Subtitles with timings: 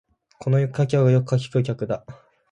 [0.39, 2.03] この客はよく柿食う客だ